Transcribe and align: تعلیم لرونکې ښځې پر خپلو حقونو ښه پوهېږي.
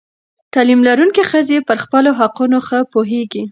تعلیم 0.53 0.81
لرونکې 0.87 1.23
ښځې 1.31 1.57
پر 1.67 1.77
خپلو 1.83 2.09
حقونو 2.19 2.57
ښه 2.67 2.79
پوهېږي. 2.93 3.43